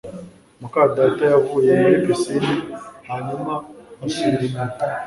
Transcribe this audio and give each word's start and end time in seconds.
muka 0.61 0.81
data 0.95 1.23
yavuye 1.33 1.69
muri 1.81 1.95
pisine 2.05 2.51
hanyuma 3.09 3.53
asubira 4.05 4.43
inyuma 4.49 4.75